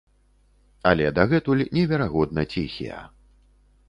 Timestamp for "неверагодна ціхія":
1.79-2.99